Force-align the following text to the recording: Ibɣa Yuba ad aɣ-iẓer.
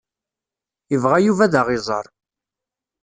Ibɣa 0.95 1.17
Yuba 1.21 1.43
ad 1.45 1.53
aɣ-iẓer. 1.59 2.05